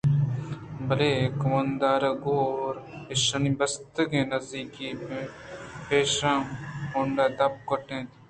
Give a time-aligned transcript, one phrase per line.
[0.87, 2.75] بلے کماندارگوٛر
[3.11, 5.05] ایشانی بستگیں کانزگ ءُ
[5.87, 6.39] پِیشاں
[6.91, 8.09] ہونڈ ءِ دپ ءَ گٹّ اِت